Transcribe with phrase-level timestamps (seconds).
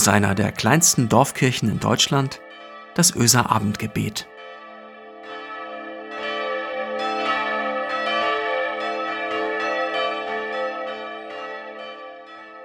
[0.00, 2.40] aus einer der kleinsten Dorfkirchen in Deutschland,
[2.94, 4.26] das Öser Abendgebet.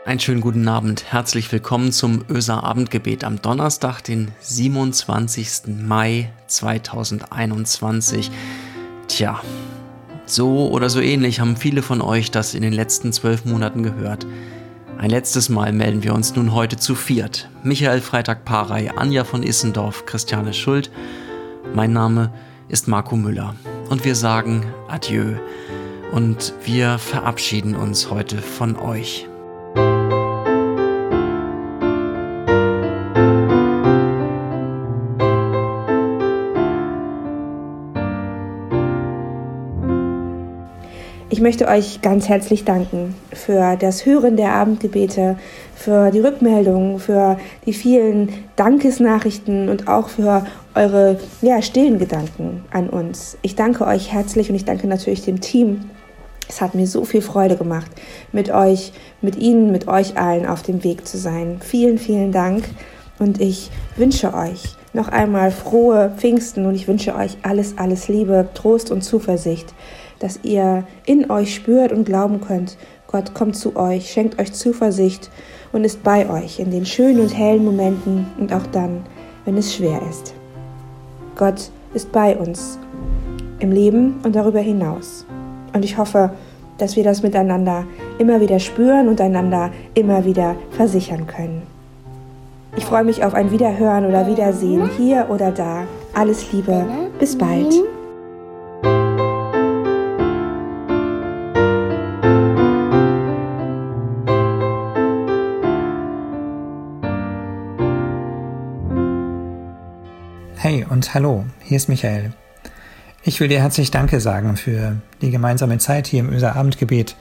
[0.05, 1.11] Einen schönen guten Abend.
[1.11, 5.75] Herzlich willkommen zum Öser Abendgebet am Donnerstag, den 27.
[5.85, 8.31] Mai 2021.
[9.09, 9.41] Tja,
[10.25, 14.25] so oder so ähnlich haben viele von euch das in den letzten zwölf Monaten gehört.
[14.97, 17.49] Ein letztes Mal melden wir uns nun heute zu viert.
[17.63, 20.89] Michael Freitag-Parey, Anja von Issendorf, Christiane Schuld.
[21.73, 22.31] Mein Name
[22.69, 23.55] ist Marco Müller.
[23.89, 25.35] Und wir sagen Adieu.
[26.13, 29.27] Und wir verabschieden uns heute von euch.
[41.35, 45.35] Ich möchte euch ganz herzlich danken für das Hören der Abendgebete,
[45.75, 52.89] für die Rückmeldungen, für die vielen Dankesnachrichten und auch für eure ja, stillen Gedanken an
[52.89, 53.37] uns.
[53.41, 55.89] Ich danke euch herzlich und ich danke natürlich dem Team.
[56.47, 57.91] Es hat mir so viel Freude gemacht,
[58.31, 61.57] mit euch, mit Ihnen, mit euch allen auf dem Weg zu sein.
[61.59, 62.63] Vielen, vielen Dank
[63.19, 68.47] und ich wünsche euch noch einmal frohe Pfingsten und ich wünsche euch alles, alles Liebe,
[68.53, 69.73] Trost und Zuversicht
[70.19, 72.77] dass ihr in euch spürt und glauben könnt,
[73.07, 75.29] Gott kommt zu euch, schenkt euch Zuversicht
[75.71, 79.03] und ist bei euch in den schönen und hellen Momenten und auch dann,
[79.45, 80.33] wenn es schwer ist.
[81.35, 82.79] Gott ist bei uns
[83.59, 85.25] im Leben und darüber hinaus.
[85.73, 86.31] Und ich hoffe,
[86.77, 87.85] dass wir das miteinander
[88.17, 91.63] immer wieder spüren und einander immer wieder versichern können.
[92.77, 95.83] Ich freue mich auf ein Wiederhören oder Wiedersehen hier oder da.
[96.13, 96.85] Alles Liebe,
[97.19, 97.73] bis bald.
[110.89, 112.31] Und hallo, hier ist Michael.
[113.23, 117.15] Ich will dir herzlich Danke sagen für die gemeinsame Zeit hier im Öser Abendgebet.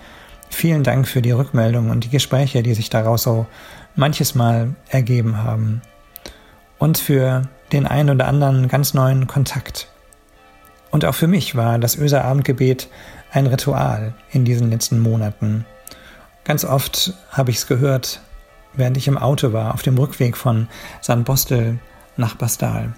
[0.51, 3.47] Vielen Dank für die Rückmeldung und die Gespräche, die sich daraus so
[3.97, 5.81] manches Mal ergeben haben.
[6.79, 9.89] Und für den einen oder anderen ganz neuen Kontakt.
[10.91, 12.89] Und auch für mich war das Öser Abendgebet
[13.33, 15.65] ein Ritual in diesen letzten Monaten.
[16.45, 18.21] Ganz oft habe ich es gehört,
[18.75, 20.69] während ich im Auto war, auf dem Rückweg von
[21.01, 21.79] San Bostel
[22.19, 22.93] nach Bastal.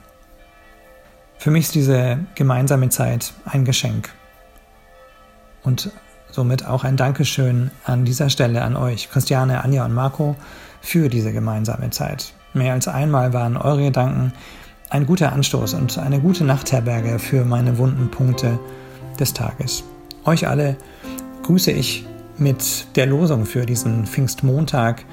[1.47, 4.13] Für mich ist diese gemeinsame Zeit ein Geschenk.
[5.63, 5.93] Und
[6.29, 10.35] somit auch ein Dankeschön an dieser Stelle an euch, Christiane, Anja und Marco,
[10.81, 12.35] für diese gemeinsame Zeit.
[12.53, 14.33] Mehr als einmal waren eure Gedanken
[14.91, 18.59] ein guter Anstoß und eine gute Nachtherberge für meine wunden Punkte
[19.21, 19.85] des Tages.
[20.25, 20.77] Euch alle
[21.45, 22.05] grüße ich
[22.39, 25.05] mit der Losung für diesen Pfingstmontag,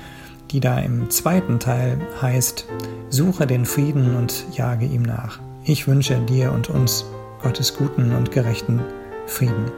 [0.49, 2.65] die da im zweiten Teil heißt,
[3.11, 5.39] suche den Frieden und jage ihm nach.
[5.65, 7.05] Ich wünsche dir und uns
[7.41, 8.83] Gottes guten und gerechten
[9.27, 9.71] Frieden.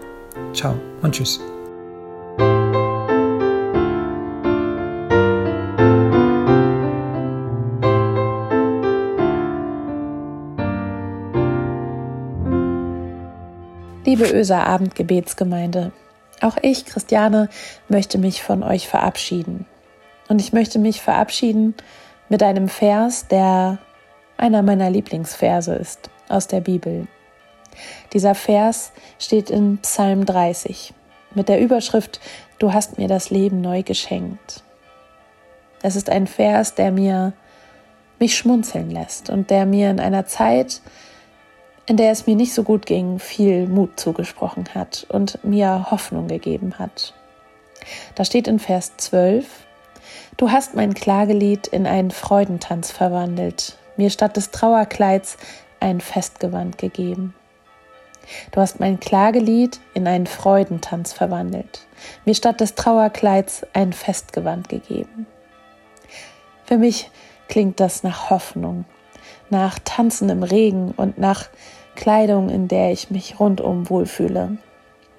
[0.52, 0.74] Ciao
[1.04, 1.40] und tschüss.
[14.06, 15.92] Liebe Öser Abendgebetsgemeinde,
[16.42, 17.48] auch ich, Christiane,
[17.90, 19.68] möchte mich von euch verabschieden.
[20.30, 21.76] Und ich möchte mich verabschieden
[22.28, 23.78] mit einem Vers, der
[24.38, 27.08] einer meiner Lieblingsverse ist aus der Bibel.
[28.14, 30.94] Dieser Vers steht in Psalm 30
[31.34, 32.20] mit der Überschrift
[32.58, 34.64] Du hast mir das Leben neu geschenkt.
[35.82, 37.34] Es ist ein Vers, der mir
[38.18, 40.82] mich schmunzeln lässt und der mir in einer Zeit,
[41.86, 46.28] in der es mir nicht so gut ging, viel Mut zugesprochen hat und mir Hoffnung
[46.28, 47.14] gegeben hat.
[48.16, 49.46] Da steht in Vers 12,
[50.38, 55.38] Du hast mein Klagelied in einen Freudentanz verwandelt, mir statt des Trauerkleids
[55.80, 57.34] ein Festgewand gegeben.
[58.52, 61.86] Du hast mein Klagelied in einen Freudentanz verwandelt,
[62.26, 65.28] mir statt des Trauerkleids ein Festgewand gegeben.
[66.66, 67.12] Für mich
[67.48, 68.86] klingt das nach Hoffnung,
[69.50, 71.46] nach Tanzen im Regen und nach
[71.96, 74.58] Kleidung, in der ich mich rundum wohlfühle.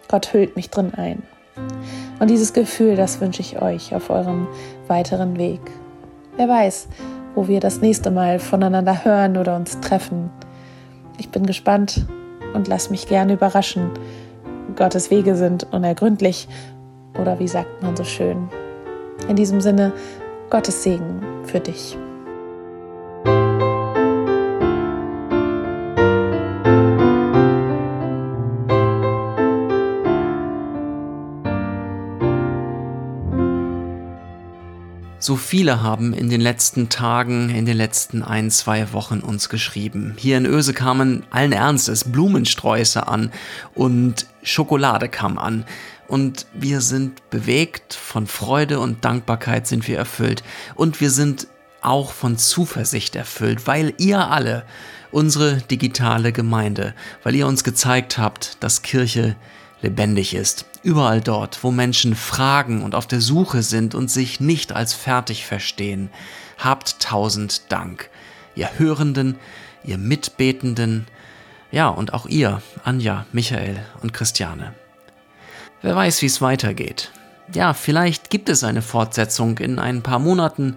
[0.09, 1.23] Gott hüllt mich drin ein.
[2.19, 4.47] Und dieses Gefühl, das wünsche ich euch auf eurem
[4.89, 5.61] weiteren Weg.
[6.37, 6.89] Wer weiß,
[7.37, 10.31] wo wir das nächste Mal voneinander hören oder uns treffen.
[11.19, 12.07] Ich bin gespannt
[12.55, 13.91] und lass mich gerne überraschen.
[14.75, 16.49] Gottes Wege sind unergründlich
[17.21, 18.49] oder wie sagt man so schön.
[19.29, 19.93] In diesem Sinne,
[20.51, 21.97] Gottes Segen für dich.
[35.27, 40.15] So viele haben in den letzten Tagen, in den letzten ein, zwei Wochen uns geschrieben.
[40.17, 43.33] Hier in Öse kamen allen Ernstes Blumensträuße an
[43.75, 45.65] und Schokolade kam an.
[46.07, 50.45] Und wir sind bewegt, von Freude und Dankbarkeit sind wir erfüllt.
[50.77, 51.49] Und wir sind
[51.83, 54.63] auch von Zuversicht erfüllt, weil ihr alle,
[55.11, 56.95] unsere digitale Gemeinde,
[57.25, 59.35] weil ihr uns gezeigt habt, dass Kirche
[59.83, 60.67] lebendig ist.
[60.83, 65.47] Überall dort, wo Menschen fragen und auf der Suche sind und sich nicht als fertig
[65.47, 66.11] verstehen,
[66.59, 68.11] habt tausend Dank.
[68.55, 69.37] Ihr Hörenden,
[69.85, 71.07] ihr Mitbetenden,
[71.71, 74.75] ja und auch ihr, Anja, Michael und Christiane.
[75.83, 77.11] Wer weiß, wie es weitergeht.
[77.53, 80.77] Ja, vielleicht gibt es eine Fortsetzung in ein paar Monaten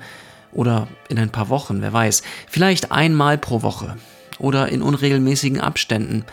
[0.52, 2.22] oder in ein paar Wochen, wer weiß.
[2.48, 3.96] Vielleicht einmal pro Woche
[4.38, 6.26] oder in unregelmäßigen Abständen.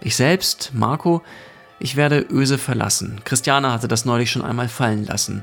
[0.00, 1.22] Ich selbst, Marco,
[1.80, 3.22] ich werde Öse verlassen.
[3.24, 5.42] Christiane hatte das neulich schon einmal fallen lassen.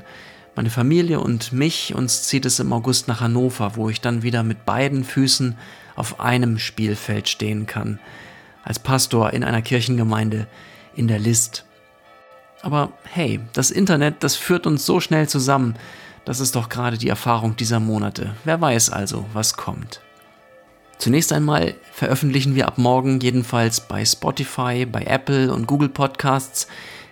[0.54, 4.42] Meine Familie und mich, uns zieht es im August nach Hannover, wo ich dann wieder
[4.44, 5.56] mit beiden Füßen
[5.96, 7.98] auf einem Spielfeld stehen kann.
[8.62, 10.46] Als Pastor in einer Kirchengemeinde
[10.94, 11.64] in der List.
[12.62, 15.74] Aber hey, das Internet, das führt uns so schnell zusammen.
[16.24, 18.34] Das ist doch gerade die Erfahrung dieser Monate.
[18.44, 20.02] Wer weiß also, was kommt.
[20.98, 26.66] Zunächst einmal veröffentlichen wir ab morgen jedenfalls bei Spotify, bei Apple und Google Podcasts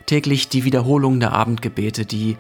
[0.06, 2.37] täglich die Wiederholung der Abendgebete, die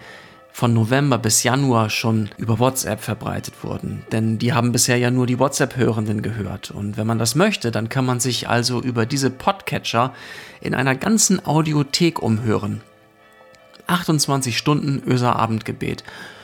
[0.52, 4.04] von November bis Januar schon über WhatsApp verbreitet wurden.
[4.10, 6.70] Denn die haben bisher ja nur die WhatsApp-Hörenden gehört.
[6.70, 10.14] Und wenn man das möchte, dann kann man sich also über diese Podcatcher
[10.60, 12.80] in einer ganzen Audiothek umhören.
[13.86, 16.02] 28 Stunden Öser Abendgebet.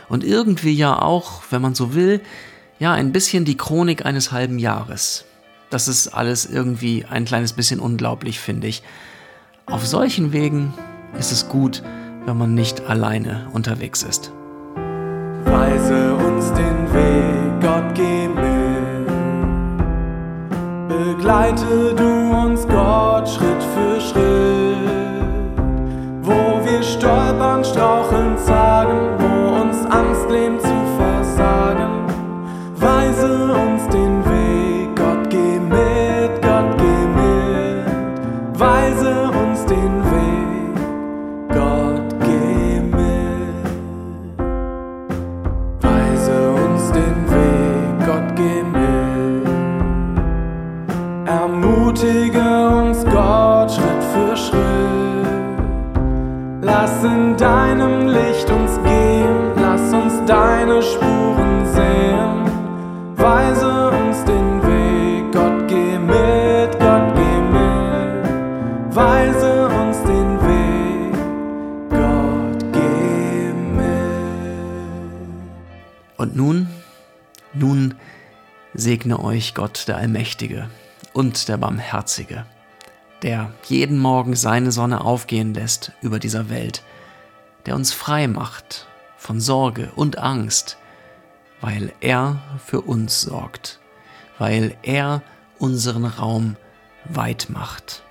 [0.08, 2.20] Und irgendwie ja auch, wenn man so will,
[2.82, 5.24] ja, ein bisschen die Chronik eines halben Jahres.
[5.70, 8.82] Das ist alles irgendwie ein kleines bisschen unglaublich, finde ich.
[9.66, 10.74] Auf solchen Wegen
[11.16, 11.80] ist es gut,
[12.26, 14.32] wenn man nicht alleine unterwegs ist.
[15.44, 19.06] Weise uns den Weg, Gott geh mit.
[20.88, 24.61] Begleite du uns, Gott, Schritt für Schritt.
[38.92, 40.76] Weise uns den Weg,
[41.48, 43.64] Gott geh mit.
[45.80, 49.48] Weise uns den Weg, Gott geh mit.
[51.26, 54.60] Ermutige uns, Gott, Schritt für Schritt.
[56.60, 62.44] Lass in deinem Licht uns gehen, lass uns deine Spuren sehen.
[63.16, 63.81] Weise
[76.22, 76.68] Und nun,
[77.52, 77.96] nun
[78.74, 80.70] segne euch Gott der Allmächtige
[81.12, 82.46] und der Barmherzige,
[83.22, 86.84] der jeden Morgen seine Sonne aufgehen lässt über dieser Welt,
[87.66, 88.86] der uns frei macht
[89.16, 90.78] von Sorge und Angst,
[91.60, 93.80] weil er für uns sorgt,
[94.38, 95.22] weil er
[95.58, 96.54] unseren Raum
[97.02, 98.04] weit macht,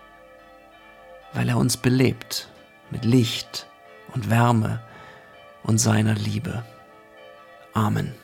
[1.31, 2.49] weil er uns belebt
[2.89, 3.67] mit Licht
[4.13, 4.81] und Wärme
[5.63, 6.65] und seiner Liebe.
[7.75, 8.20] Amen.